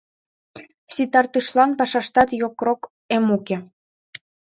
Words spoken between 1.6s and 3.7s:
пашаштат йокрок— эм уке.